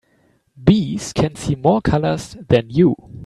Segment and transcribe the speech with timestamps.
[0.63, 2.95] Bees can see more colors than you.